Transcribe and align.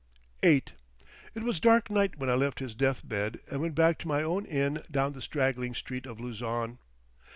VIII 0.41 0.63
It 1.35 1.43
was 1.43 1.59
dark 1.59 1.91
night 1.91 2.17
when 2.17 2.27
I 2.27 2.33
left 2.33 2.57
his 2.57 2.73
deathbed 2.73 3.37
and 3.51 3.61
went 3.61 3.75
back 3.75 3.99
to 3.99 4.07
my 4.07 4.23
own 4.23 4.45
inn 4.47 4.81
down 4.89 5.13
the 5.13 5.21
straggling 5.21 5.75
street 5.75 6.07
of 6.07 6.19
Luzon. 6.19 6.79